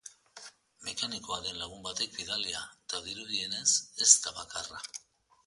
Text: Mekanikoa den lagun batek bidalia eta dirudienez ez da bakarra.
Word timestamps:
Mekanikoa 0.87 1.37
den 1.43 1.59
lagun 1.63 1.83
batek 1.89 2.15
bidalia 2.15 2.63
eta 2.79 3.03
dirudienez 3.09 3.71
ez 4.09 4.13
da 4.27 4.35
bakarra. 4.41 4.83